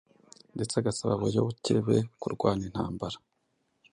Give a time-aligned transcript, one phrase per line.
[0.55, 3.17] ndetse agasaba abayoboke be kurwana intambara